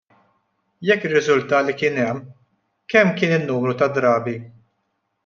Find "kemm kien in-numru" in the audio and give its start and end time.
2.95-3.77